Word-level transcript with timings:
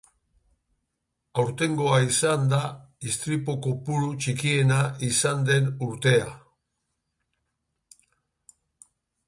Azken 1.41 1.75
bost 1.79 1.91
urteetan 1.95 2.13
izan 2.13 2.49
den 2.53 2.65
istripu 3.11 3.55
kopuru 3.67 4.09
txikiena 4.23 4.79
izan 5.11 5.47
da 5.51 5.61
aurtengoa. 5.67 6.35